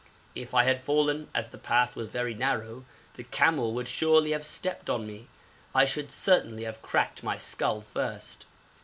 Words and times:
If 0.33 0.55
I 0.55 0.63
had 0.63 0.79
fallen, 0.79 1.29
as 1.35 1.49
the 1.49 1.59
path 1.59 1.95
was 1.95 2.07
very 2.09 2.33
narrow, 2.33 2.85
the 3.13 3.23
camel 3.23 3.71
would 3.75 3.87
surely 3.87 4.31
have 4.31 4.43
stepped 4.43 4.89
on 4.89 5.05
me. 5.05 5.27
I 5.75 5.85
should 5.85 6.09
certainly 6.09 6.63
have 6.63 6.81
cracked 6.81 7.21
my 7.21 7.37
skull 7.37 7.81
first. 7.81 8.47